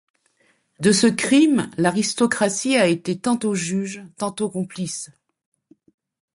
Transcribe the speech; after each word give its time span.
De 0.79 0.91
ce 0.93 1.05
crime 1.05 1.69
l’aristocratie 1.77 2.75
a 2.75 2.87
été 2.87 3.19
tantôt 3.19 3.53
juge, 3.53 4.01
tantôt 4.17 4.49
complice. 4.49 5.11